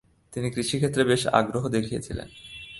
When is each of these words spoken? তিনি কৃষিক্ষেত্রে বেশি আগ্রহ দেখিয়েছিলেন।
তিনি 0.33 0.47
কৃষিক্ষেত্রে 0.51 1.03
বেশি 1.03 1.27
আগ্রহ 1.29 1.63
দেখিয়েছিলেন। 1.67 2.27